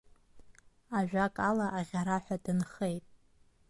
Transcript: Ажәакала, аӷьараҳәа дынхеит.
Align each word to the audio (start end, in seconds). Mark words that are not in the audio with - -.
Ажәакала, 0.97 1.67
аӷьараҳәа 1.79 2.37
дынхеит. 2.43 3.05